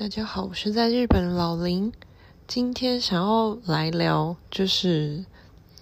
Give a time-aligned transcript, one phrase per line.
[0.00, 1.92] 大家好，我是在日本的老林。
[2.46, 5.24] 今天想要来聊，就是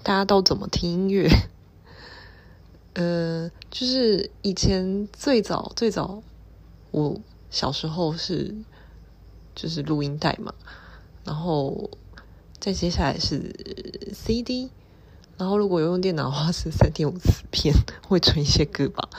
[0.03, 1.29] 大家都怎么听音乐。
[2.97, 6.23] 呃，就是以前最早最早，
[6.93, 7.21] 我
[7.51, 8.55] 小时候是
[9.55, 10.55] 就是录音带嘛，
[11.23, 11.91] 然后
[12.59, 13.55] 再接下来是
[14.15, 14.71] CD，
[15.37, 17.75] 然后如果用电脑的话是三点五磁片，
[18.09, 19.11] 会存一些歌吧。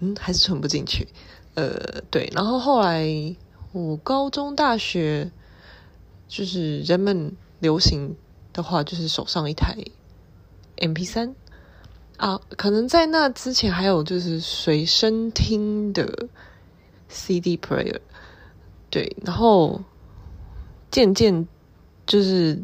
[0.00, 1.06] 嗯，还是存不进去。
[1.54, 3.36] 呃，对，然后后来。
[3.72, 5.30] 我高中、大学，
[6.28, 8.16] 就是人们流行
[8.52, 9.76] 的话，就是手上一台
[10.78, 11.34] MP3
[12.16, 16.28] 啊，可能在那之前还有就是随身听的
[17.08, 18.00] CD player，
[18.88, 19.82] 对，然后
[20.90, 21.46] 渐渐
[22.06, 22.62] 就是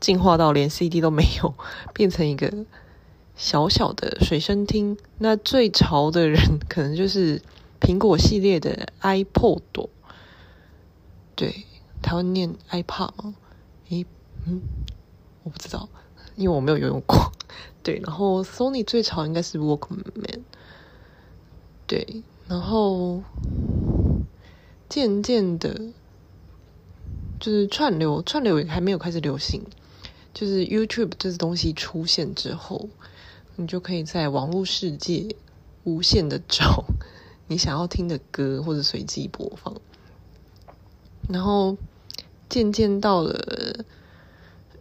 [0.00, 1.54] 进化到连 CD 都没有，
[1.94, 2.52] 变成一个
[3.34, 4.98] 小小的随身听。
[5.18, 7.40] 那最潮的人，可能就是
[7.80, 9.88] 苹果系列的 iPod。
[11.42, 11.66] 对，
[12.00, 13.34] 台湾念 iPod 吗？
[13.88, 14.06] 诶，
[14.46, 14.62] 嗯，
[15.42, 15.88] 我不知道，
[16.36, 17.32] 因为我没有游泳过。
[17.82, 20.42] 对，然后 Sony 最潮应该是 Walkman。
[21.88, 23.24] 对，然后
[24.88, 25.90] 渐渐的，
[27.40, 29.64] 就是串流，串流也还没有开始流行。
[30.32, 32.88] 就是 YouTube 这东西出现之后，
[33.56, 35.34] 你就可以在网络世界
[35.82, 36.84] 无限的找
[37.48, 39.74] 你想要听的歌，或者随机播放。
[41.28, 41.78] 然后
[42.48, 43.84] 渐渐到了，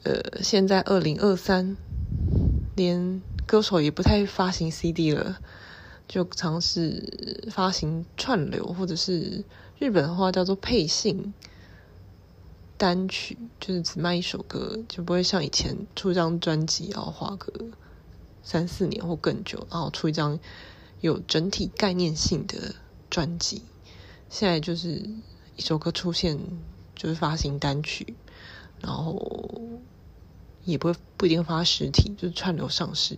[0.03, 1.77] 呃，现在二零二三，
[2.75, 5.39] 连歌手也不太发行 CD 了，
[6.07, 9.45] 就尝试发行串流，或者是
[9.77, 11.33] 日本的话叫做配信
[12.75, 17.53] 单曲，就是只卖一首歌，就不会像以前出一张专辑要花个
[18.43, 20.39] 三四年或更久，然后出一张
[20.99, 22.75] 有整体概念性的
[23.09, 23.61] 专辑。
[24.27, 25.07] 现在就是。
[25.55, 26.39] 一首歌出现
[26.95, 28.15] 就是发行单曲，
[28.79, 29.61] 然后
[30.63, 33.17] 也不会不一定发实体，就是串流上市。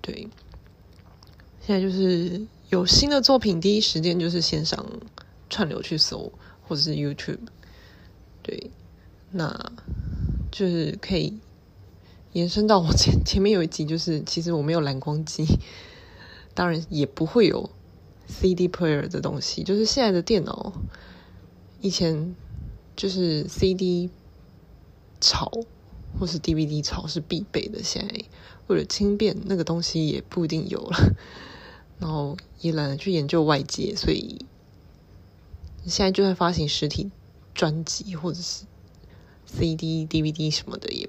[0.00, 0.28] 对，
[1.60, 4.84] 现在就是有新的作品，第一时间就是先上
[5.48, 6.32] 串流去搜，
[6.66, 7.38] 或者是 YouTube。
[8.42, 8.70] 对，
[9.30, 9.72] 那
[10.50, 11.38] 就是可以
[12.32, 15.46] 延伸到我前 前面有一集，就是其实我没有蓝光机，
[16.52, 17.70] 当然也不会有
[18.26, 20.72] CD player 的东西，就是现在的电脑。
[21.82, 22.34] 以前
[22.94, 24.08] 就是 CD
[25.20, 25.50] 潮
[26.18, 28.24] 或是 DVD 潮是必备的，现在
[28.68, 31.14] 为了轻便，那个东西也不一定有了。
[31.98, 34.46] 然后也懒得去研究外界，所以
[35.84, 37.10] 现在就算发行实体
[37.52, 38.64] 专辑或者是
[39.46, 41.08] CD、DVD 什么的，也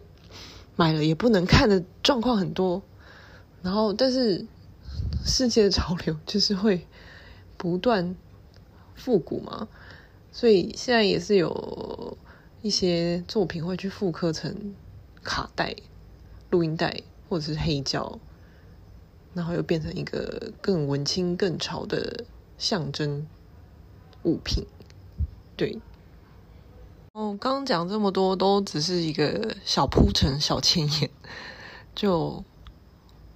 [0.75, 2.81] 买了也不能看的状况很多。
[3.61, 4.45] 然后，但是
[5.23, 6.87] 世界的潮流就是会
[7.57, 8.15] 不断
[8.95, 9.67] 复古嘛。
[10.35, 12.17] 所以现在也是有
[12.63, 14.73] 一些作品会去复刻成
[15.23, 15.75] 卡带、
[16.49, 18.17] 录音带或者是黑胶，
[19.35, 22.25] 然后又变成一个更文青、更潮的
[22.57, 23.27] 象征
[24.23, 24.65] 物品。
[25.55, 25.79] 对，
[27.11, 31.09] 哦，刚刚讲这么多都只是一个小铺陈、小前言。
[31.93, 32.43] 就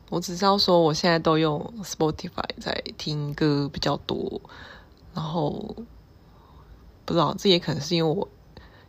[0.10, 4.42] 我只知道说，我现在都用 Spotify 在听歌比较多，
[5.14, 5.76] 然后。
[7.08, 8.28] 不知道，这也可能是因为我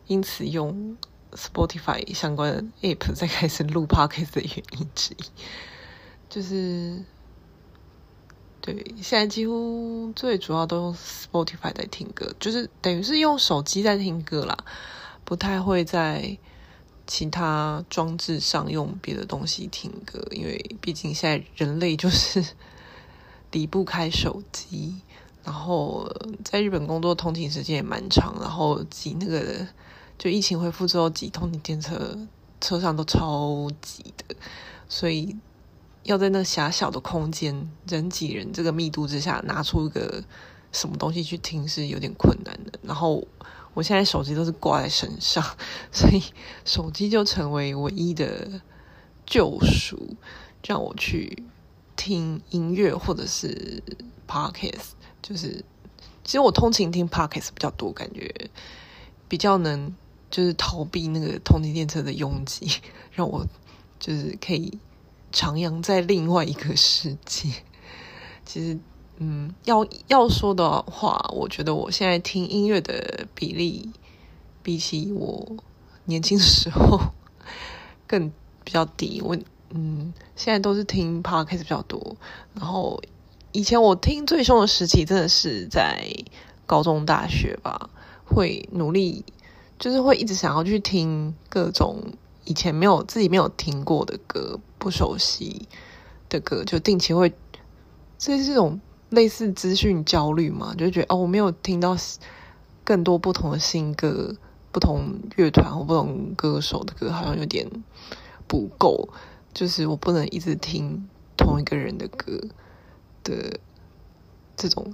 [0.07, 0.97] 因此用
[1.31, 5.23] Spotify 相关的 App 在开始录 Podcast 的原因之一。
[6.29, 7.01] 就是，
[8.59, 14.57] 对，现在几乎最主要都用 Spotify 在听歌，就是等于是用手机在听歌啦，
[15.23, 16.37] 不太会在
[17.07, 22.43] 其他装置上用别的东西听歌，因为毕竟现在人类就是
[23.51, 24.95] 离不开手机。
[25.43, 26.07] 然后
[26.43, 29.67] 在日本工作，通勤时间也蛮长，然后挤那个，
[30.17, 32.17] 就疫情恢复之后挤通勤电车，
[32.59, 34.35] 车上都超挤的，
[34.87, 35.35] 所以
[36.03, 40.23] 要在那狭小的空间，人挤人这个密度之下，拿出一个
[40.71, 42.79] 什么东西去听是有点困难的。
[42.83, 43.25] 然后
[43.73, 45.43] 我现在手机都是挂在身上，
[45.91, 46.21] 所以
[46.65, 48.61] 手机就成为唯一的
[49.25, 50.15] 救赎，
[50.65, 51.43] 让我去
[51.95, 53.81] 听音乐或者是
[54.27, 54.98] Podcast。
[55.21, 55.63] 就是，
[56.23, 58.49] 其实我通勤听 Podcast 比较多，感觉
[59.27, 59.93] 比较能
[60.31, 62.67] 就是逃避那个通勤电车的拥挤，
[63.11, 63.45] 让我
[63.99, 64.79] 就是可以
[65.31, 67.49] 徜徉在另外一个世界。
[68.45, 68.79] 其实，
[69.17, 73.91] 嗯，要要说的话，我觉得我现在听音乐的比例，
[74.63, 75.57] 比起我
[76.05, 76.99] 年轻的时候
[78.07, 78.31] 更
[78.63, 79.21] 比较低。
[79.21, 79.37] 我
[79.71, 82.15] 嗯，现在都是听 Podcast 比较多，
[82.55, 82.99] 然后。
[83.51, 86.05] 以前我听最凶的时期，真的是在
[86.67, 87.89] 高中、大学吧，
[88.23, 89.25] 会努力，
[89.79, 92.13] 就是会一直想要去听各种
[92.45, 95.67] 以前没有自己没有听过的歌，不熟悉
[96.29, 97.33] 的歌，就定期会，
[98.19, 98.79] 这是这种
[99.09, 101.97] 类似资讯焦虑嘛，就觉得哦，我没有听到
[102.83, 104.35] 更多不同的新歌，
[104.71, 107.67] 不同乐团或不同歌手的歌，好像有点
[108.47, 109.09] 不够，
[109.55, 112.39] 就是我不能一直听同一个人的歌。
[113.23, 113.59] 的
[114.55, 114.93] 这种。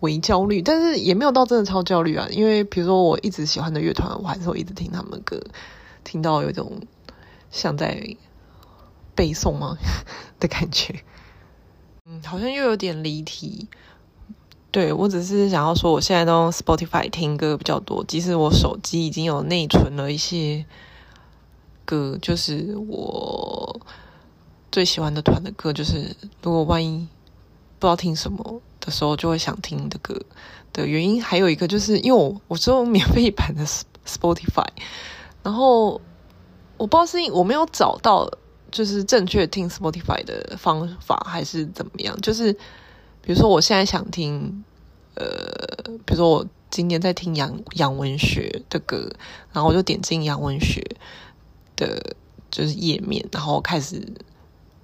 [0.00, 2.26] 微焦虑，但是也没有到真的超焦虑啊。
[2.30, 5.38] 因为比如说，我一直喜欢的乐团，我还是会一直听他们歌，
[6.04, 6.80] 听到有一种
[7.50, 8.16] 像在
[9.14, 9.76] 背诵吗
[10.38, 11.04] 的感觉。
[12.06, 13.68] 嗯，好像又有点离题。
[14.70, 18.02] 对，我只是想要说，我现在都用 Spotify 听歌比较多。
[18.02, 20.64] 即使我手机已经有内存了一些
[21.84, 23.78] 歌，就是我
[24.72, 27.06] 最喜欢的团的歌，就是如果万一
[27.80, 28.62] 不知道听什么。
[28.82, 30.18] 的时候就会想听的歌
[30.72, 33.62] 的原因，还有一个就是因为我我只有免费版的
[34.06, 34.66] Spotify，
[35.42, 36.00] 然后
[36.78, 38.26] 我不知道是因我没有找到
[38.70, 42.50] 就是正确听 Spotify 的方法还是怎么样，就是
[43.20, 44.64] 比如说我现在想听
[45.16, 45.26] 呃，
[46.06, 49.10] 比如说我今天在听杨杨文学的歌，
[49.52, 50.82] 然后我就点进杨文学
[51.76, 52.16] 的
[52.50, 54.02] 就是页面，然后开始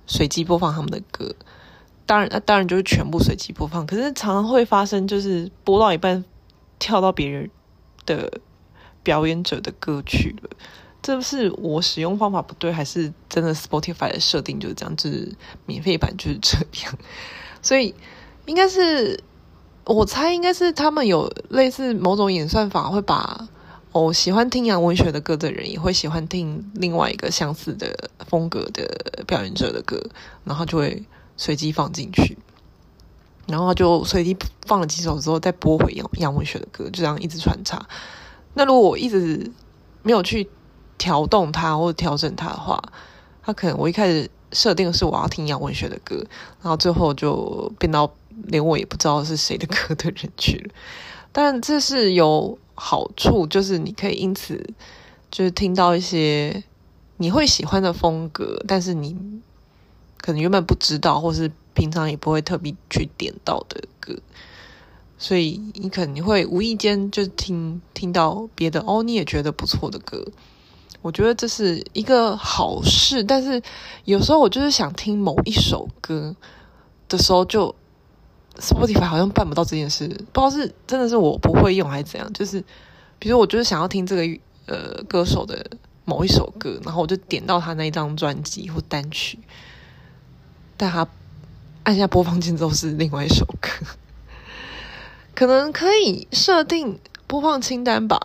[0.06, 1.34] 随机播放他们的歌。
[2.06, 3.84] 当然，那当然就是全部随机播放。
[3.84, 6.24] 可是常常会发生，就是播到一半
[6.78, 7.50] 跳到别人
[8.06, 8.40] 的
[9.02, 10.50] 表演者的歌曲了。
[11.02, 14.94] 这是我使用方法不对，还是真的 Spotify 的设定就是这样？
[14.96, 15.34] 就是
[15.66, 16.96] 免费版就是这样。
[17.60, 17.92] 所以
[18.46, 19.20] 应该是
[19.84, 23.48] 我猜，应该是他们有类似某种演算法，会把
[23.90, 30.00] 哦喜欢听杨文学的歌的人，也会喜欢听另外一个相似的风格的表演者的歌，
[30.44, 31.02] 然后就会。
[31.36, 32.38] 随机放进去，
[33.46, 37.86] 然后就随机放了几首之后，再播回杨杨文学的歌，就这样一直穿插。
[38.54, 39.52] 那如果我一直
[40.02, 40.48] 没有去
[40.96, 42.82] 调动它或者调整它的话，
[43.42, 46.16] 它可能我一开始设定是我要听杨文学的歌，
[46.62, 48.10] 然后最后就变到
[48.44, 50.74] 连我也不知道是谁的歌的人去了。
[51.30, 54.72] 但这是有好处，就是你可以因此
[55.30, 56.64] 就是听到一些
[57.18, 59.14] 你会喜欢的风格，但是你。
[60.26, 64.18] 可能原本不知道，或是平常也不会特别去点到的歌，
[65.16, 70.26] 所以你可能会无意间就听听到别的哦，你也觉得不错的歌。
[71.00, 73.62] 我觉得这是一个好事，但是
[74.04, 76.34] 有时候我就是想听某一首歌
[77.08, 77.72] 的时候就，
[78.56, 82.32] 就 Spotify 好像办不到这件事，不知道是真的是我不会用还是怎样。
[82.32, 82.60] 就是
[83.20, 85.64] 比如我就是想要听这个呃歌手的
[86.04, 89.38] 某一首歌，然后我就点到他那一张专辑或单曲。
[90.76, 91.06] 但他
[91.84, 93.70] 按下播放键之后是另外一首歌，
[95.34, 98.20] 可能可以设定播放清单吧，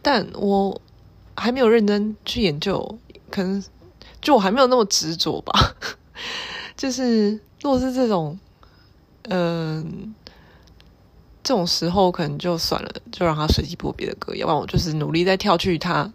[0.00, 0.80] 但我
[1.36, 2.98] 还没有认真去研究，
[3.30, 3.62] 可能
[4.20, 5.76] 就我还没有那么执着吧。
[6.76, 8.38] 就是如果是这种，
[9.28, 10.14] 嗯、
[11.44, 16.12] 这种时候可能就算了，就让他随机播别的歌，要不然我就是努力再跳去他，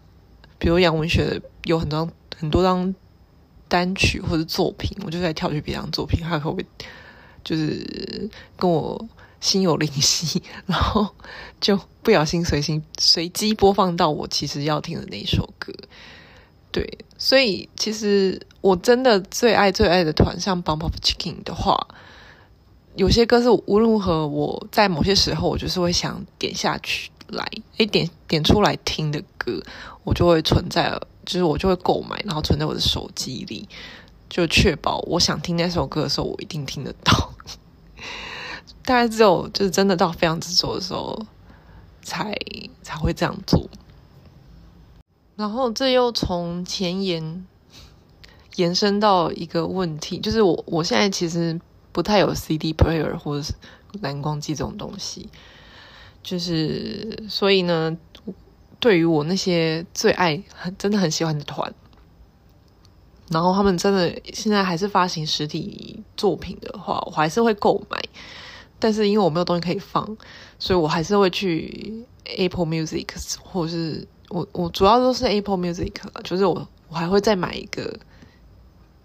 [0.58, 2.94] 比如杨文学有很多很多张。
[3.68, 6.66] 单曲或者作品，我就在跳去别张作品，他会不会
[7.44, 9.08] 就是跟我
[9.40, 11.08] 心有灵犀， 然后
[11.62, 15.74] 就不小心随心随机播放到我其实要听的那一首歌。
[16.72, 21.88] 对，所以其实我真的最爱最爱的团，像 Bump of Chicken 的话，
[22.96, 29.62] 有些歌是无论如何我在某些时候我就是会想点下去来，诶，点点出来听的歌，
[30.04, 31.08] 我就会存在了。
[31.28, 33.68] 就是我就会购买，然后存在我的手机里，
[34.30, 37.34] 就确保我想听那首歌的时候，我一定听得到。
[38.86, 41.26] 大概只有就是真的到非常执着的时候，
[42.02, 42.34] 才
[42.82, 43.70] 才会这样做。
[45.36, 47.46] 然后这又从前言
[48.56, 51.60] 延伸到一个问题，就是我我现在其实
[51.92, 53.54] 不太有 CD player 或者是
[54.00, 55.30] 蓝光机这种东西，
[56.24, 57.98] 就是所以呢。
[58.80, 61.74] 对于我那些最爱、很真的很喜欢的团，
[63.30, 68.00] 然后他们真的现在还是发行实体作品的话，我还是会购买。
[68.80, 70.06] 但是因为我没有东西可以放，
[70.60, 73.08] 所以我还是会去 Apple Music，
[73.42, 75.92] 或者是我我主要都是 Apple Music，
[76.24, 78.00] 就是我我还会再买一个，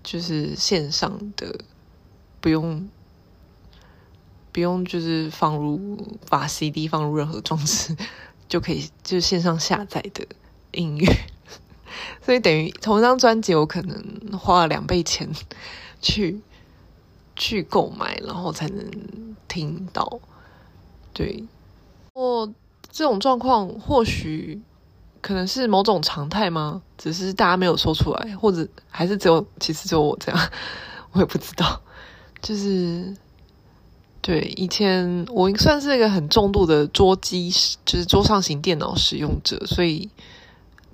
[0.03, 1.59] 就是线上的，
[2.43, 2.87] 不用
[4.53, 7.97] 不用就是放入把 CD 放入任何装置。
[8.53, 10.27] 就可以就是线上下载的
[10.73, 11.11] 音乐，
[12.21, 15.27] 所以等于同一张专辑，我可能花了两倍钱
[16.03, 16.39] 去
[17.35, 20.21] 去购买，然后才能听到。
[21.15, 21.43] 对，
[22.13, 22.53] 我
[22.91, 24.61] 这种状况或许
[25.23, 26.83] 可能是某种常态吗？
[26.99, 30.51] 只是大家没有说出来，或者还是只有其实只有我这样，
[31.13, 31.81] 我也不知道。
[32.43, 33.17] 就是
[34.23, 37.51] 对以前我算是一个很重度的桌机，
[37.85, 40.09] 就是桌上型电脑使用者，所以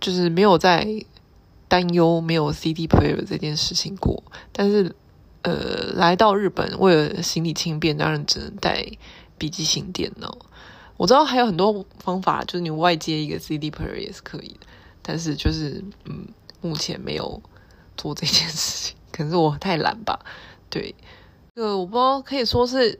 [0.00, 0.88] 就是没有在
[1.68, 4.22] 担忧没有 CD player 这件事情过。
[4.50, 4.96] 但是
[5.42, 8.84] 呃，来到日本为了行李轻便，当然只能带
[9.36, 10.36] 笔记型电脑。
[10.96, 14.66] 我知道还有很多方法，就是你外接一个 CD player 也是可以的，
[15.02, 16.26] 但是就是嗯，
[16.62, 17.40] 目前没有
[17.96, 20.18] 做这件事情，可能是我太懒吧。
[20.70, 20.94] 对，
[21.54, 22.98] 这个我不知道可以说是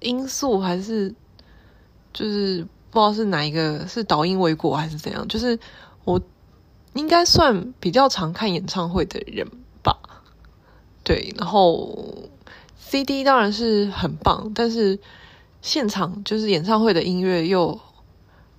[0.00, 1.14] 因素还是
[2.12, 5.58] 就是不知道是哪一个是导因为果还是怎样，就是
[6.04, 6.20] 我
[6.94, 9.46] 应该算比较常看演唱会的人
[9.82, 9.96] 吧。
[11.04, 12.28] 对，然后
[12.78, 14.98] CD 当然是很棒，但是。
[15.62, 17.78] 现场就是演唱会的音乐，又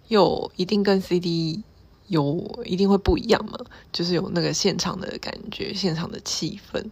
[0.10, 1.64] 又一定跟 CD
[2.06, 3.58] 有一定会不一样嘛？
[3.92, 6.86] 就是有那个现场的感觉，现场的气氛。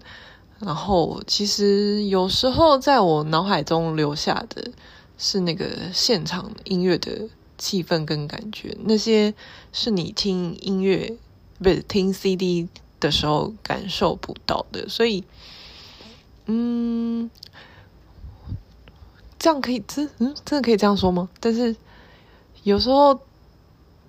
[0.59, 4.71] 然后其实有时候在我脑海中留下的
[5.17, 9.33] 是那个现场音乐的气氛跟感觉，那些
[9.71, 11.17] 是你听音乐
[11.59, 12.67] 不是听 CD
[12.99, 14.87] 的时候感受不到的。
[14.89, 15.23] 所以，
[16.45, 17.29] 嗯。
[19.41, 21.29] 这样可以，真嗯，真的可以这样说吗？
[21.39, 21.73] 但是
[22.63, 23.17] 有时候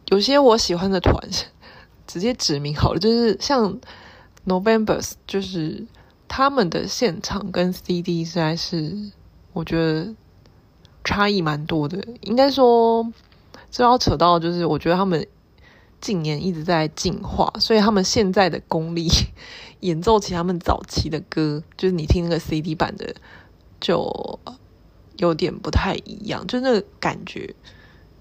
[0.06, 1.16] 有些我喜欢的团，
[2.04, 3.78] 直接指名好了，就是像
[4.44, 5.86] Novembers，就是
[6.30, 9.10] 他们的现场跟 CD 实在是
[9.52, 10.14] 我觉得
[11.02, 12.06] 差异蛮多的。
[12.20, 13.12] 应该说，
[13.70, 15.26] 这要扯到就是我觉得他们
[16.00, 19.08] 近年一直在进化，所以他们现在的功力
[19.80, 23.14] 演奏起他们早期的歌，就是你听那个 CD 版的
[23.80, 24.38] 就。
[25.16, 27.54] 有点不太一样，就那个感觉、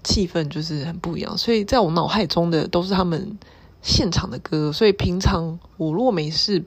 [0.04, 1.38] 气氛就是很不一样。
[1.38, 3.38] 所以在我脑海中的都是他们
[3.80, 6.62] 现场的歌，所以平常我如果没事，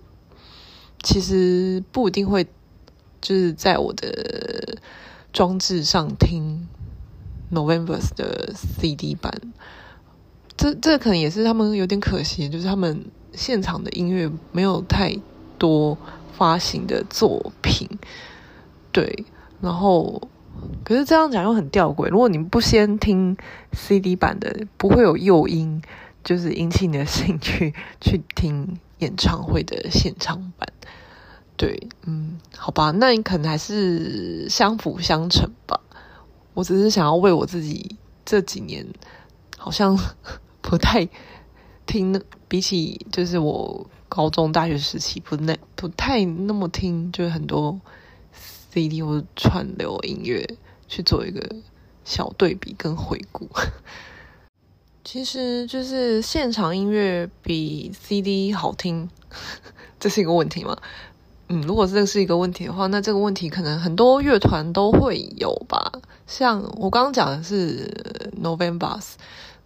[1.03, 2.45] 其实不一定会
[3.21, 4.77] 就是在我的
[5.31, 6.67] 装置上听
[7.51, 9.31] Novembers 的 CD 版。
[10.55, 15.19] 这这可能也是他们有点可惜，就是他们现场的音乐没有太
[15.57, 15.97] 多
[16.31, 17.89] 发行的作品，
[18.91, 19.25] 对。
[19.61, 20.21] 然后，
[20.83, 22.09] 可是这样讲又很吊诡。
[22.09, 23.37] 如果你不先听
[23.71, 25.81] CD 版的，不会有诱因，
[26.23, 30.67] 就是引起你的兴趣去听演唱会的现场版。
[31.55, 35.79] 对，嗯，好吧，那你可能还是相辅相成吧。
[36.55, 38.85] 我只是想要为我自己这几年
[39.57, 39.97] 好像
[40.61, 41.07] 不太
[41.85, 47.79] 听，比起就是我高中、大学时期不那不太那么听，就是很多。
[48.73, 50.57] CD 或者串流音乐
[50.87, 51.47] 去做一个
[52.03, 53.47] 小对比跟回顾，
[55.03, 59.09] 其实就是现场音乐比 CD 好听，
[59.99, 60.77] 这是一个问题吗？
[61.49, 65.91] 嗯，如果这是一个问题的话，那这个问题可能很多乐团都会有吧。
[66.25, 68.97] 像我刚刚讲的是 November，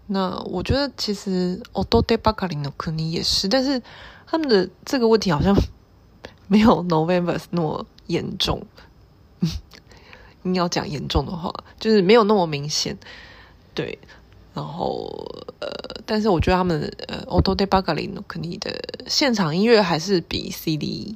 [0.08, 3.80] 那我觉得其实 Odete Bakari no Kuni 也是，但是
[4.26, 5.56] 他们的这个问题好像
[6.48, 8.66] 没有 November 那么严重。
[10.44, 12.98] 硬要讲严重的话，就是没有那么明显，
[13.76, 14.00] 对。
[14.58, 15.06] 然后
[15.60, 15.70] 呃，
[16.04, 21.16] 但是我觉得他们呃，Odete Bakari no Kuni 的现场音乐还是比 CD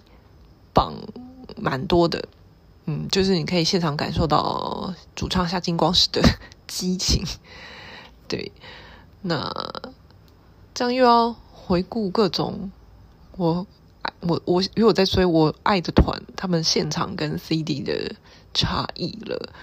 [0.74, 0.94] 棒
[1.58, 2.24] 蛮多的。
[2.86, 6.22] 嗯，就是你可以现场感受到主唱夏金光时的
[6.68, 7.26] 激情。
[8.30, 8.52] 对，
[9.24, 9.52] 那
[10.76, 12.72] 这样又要回顾各种
[13.38, 13.66] 我。
[14.22, 18.16] 我我因为我在追我爱的团，他们现场跟 CD 的
[18.52, 19.54] 差异了，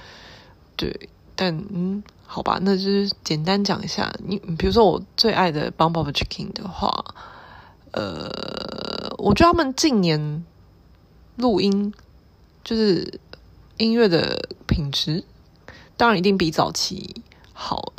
[0.76, 4.12] 对，但嗯，好吧，那就是简单讲一下。
[4.22, 7.02] 你比如说我最爱的 Bump of Chicken 的话，
[7.92, 10.44] 呃，我觉得他们近年
[11.36, 11.92] 录音
[12.62, 13.18] 就是
[13.78, 15.24] 音乐的品质，
[15.96, 17.22] 当然一定比早期
[17.54, 17.94] 好。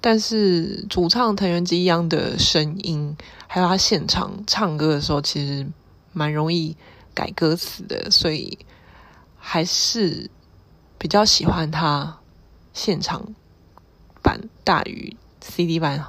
[0.00, 5.64] 但是主唱藤原纪一郎的声音，还有他现场唱歌的时候，其实
[6.12, 6.76] 蛮容易
[7.14, 8.58] 改歌词的，所以
[9.38, 10.28] 还是
[10.98, 12.18] 比较喜欢他
[12.72, 13.34] 现场
[14.22, 16.04] 版大于 CD 版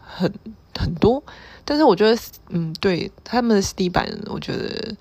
[0.00, 0.32] 很
[0.78, 1.22] 很多。
[1.64, 4.96] 但是我觉得，嗯，对，他们的 CD 版，我觉得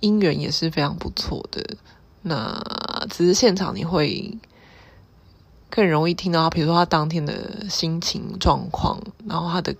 [0.00, 1.76] 音源也是非常不错的。
[2.22, 2.62] 那
[3.10, 4.38] 只是现场你会。
[5.70, 9.74] 更容易听到他，比如说他当天的心情状况，然后他的，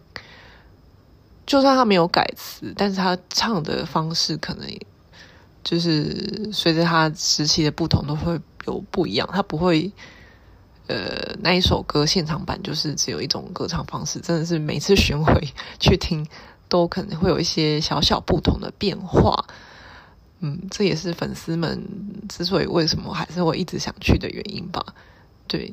[1.46, 4.68] 就算他没有改词，但是他唱的方式可能
[5.64, 9.90] 就是随着他时期的不同都会有不一样，他不会
[10.86, 15.32] 呃，那一首歌现场版就是只有一种歌唱方式，真的是每次巡回
[15.80, 16.28] 去听，
[16.68, 19.46] 都可能会有一些小小不同的变化。
[20.40, 21.82] 嗯，这也是粉丝们
[22.28, 24.84] 之所以为什么还是会一直想去的原因吧。
[25.46, 25.72] 对，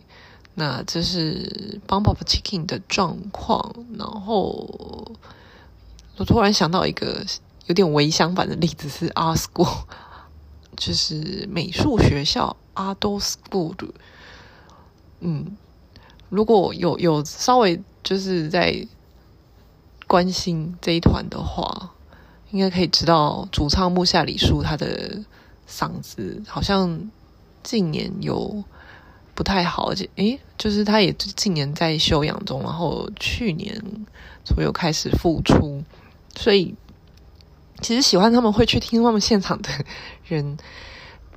[0.55, 3.73] 那这是 Bump of Chicken 的状况。
[3.97, 5.11] 然后
[6.15, 7.25] 我突然想到一个
[7.71, 9.83] 有点微相反的例子，是 Art School，
[10.75, 13.91] 就是美术学校 Art School。
[15.21, 15.55] 嗯，
[16.27, 18.85] 如果有有稍微就是在
[20.05, 21.93] 关心这一团的话，
[22.49, 25.23] 应该可以知道主唱木下李树他的
[25.65, 27.09] 嗓子好像
[27.63, 28.61] 近年有
[29.33, 33.81] 不太好，而且诶，就是他也近年在休养中，然后去年
[34.43, 35.81] 左右开始复出，
[36.35, 36.75] 所以
[37.79, 39.69] 其实喜欢他们会去听他们现场的
[40.25, 40.57] 人，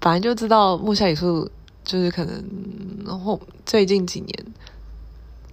[0.00, 1.50] 反正就知道木下李树。
[1.84, 2.42] 就是可能，
[3.04, 4.46] 然后最近几年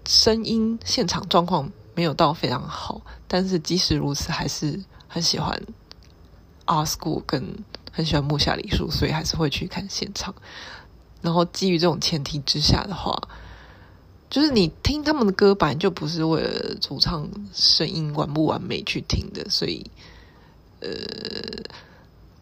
[0.07, 5.61] 声音现场状况没有到非常好，但是即使如此，还是很喜欢
[6.63, 7.43] a r School，跟
[7.91, 10.33] 很喜欢木下李树，所以还是会去看现场。
[11.21, 13.27] 然后基于这种前提之下的话，
[14.29, 19.91] 就是你听他们的歌，本来就不是为了主唱声音完不完美去听的，所以
[20.81, 20.89] 呃，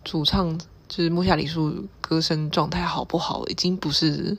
[0.04, 0.60] 主唱。
[0.90, 4.36] 就是木下李树歌声状态好不好，已经不是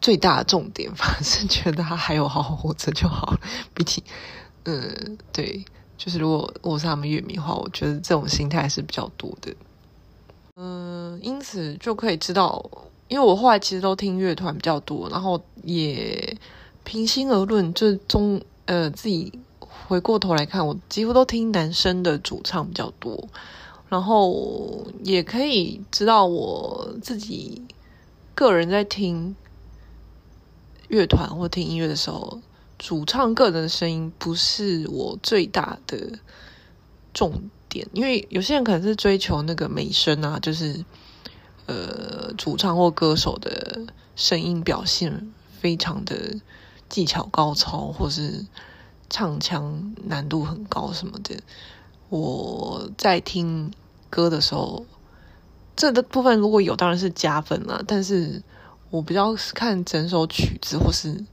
[0.00, 0.88] 最大的重点。
[0.94, 3.40] 反正觉得他还有好好活着就好了。
[3.74, 4.04] 比起，
[4.62, 5.64] 嗯， 对，
[5.98, 9.52] 就是如果我是他们乐迷的话，我觉得这种心态是比较多的。
[10.54, 12.64] 嗯，因此就可以知道，
[13.08, 16.38] 因为我后来其实都听乐团比较多，然后也
[16.84, 19.40] 平心而论，就中呃自己
[19.88, 23.28] 回过头来看，我几乎都听男生的主唱比较多。
[23.88, 27.62] 然后也可以知道我自己
[28.34, 29.36] 个人在听
[30.88, 32.40] 乐团或听音乐的时候，
[32.78, 36.18] 主唱个人的声音不是我最大的
[37.12, 40.84] 重点，因为有些人可能是追求那个美声啊，就是
[41.66, 43.82] 呃主唱或歌手的
[44.16, 46.36] 声音表现非常的
[46.88, 48.46] 技巧高超，或是
[49.12, 51.36] 唱腔难度很高什么的。
[52.08, 53.72] 我在听。
[54.14, 54.84] 歌的时候，
[55.74, 58.42] 这的部分如果有当然是加分了，但是
[58.90, 61.24] 我比较是看整首曲子或是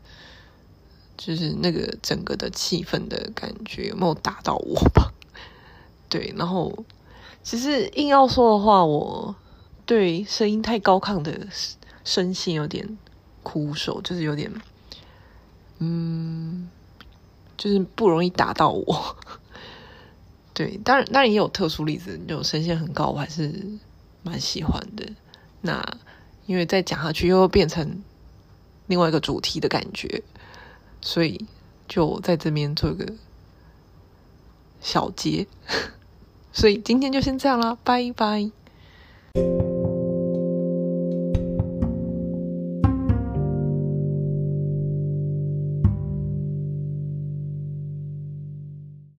[1.18, 5.12] 就是那个整个的气氛的感觉有没有打到我吧。
[6.08, 6.86] 对，然后
[7.44, 9.36] 其实硬要说的话，我
[9.86, 11.50] 对声音太高亢的
[12.06, 12.98] 声线有点
[13.44, 14.50] 苦手，就是有点
[15.80, 16.70] 嗯，
[17.60, 19.16] 就是不容易打到我。
[20.54, 23.64] 对，当然，当然也有特殊例子，就声线很高，我还是
[24.24, 25.06] 蛮喜欢的。
[25.62, 25.84] 那
[26.48, 28.02] 因为再讲下去又变成
[28.88, 30.24] 另外一个主题的感觉，
[31.02, 31.46] 所以
[31.88, 33.14] 就在这边做一个
[34.80, 35.46] 小结。
[36.52, 38.50] 所以今天就先这样啦，拜拜。